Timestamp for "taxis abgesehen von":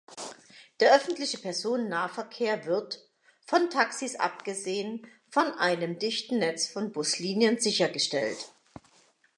3.69-5.45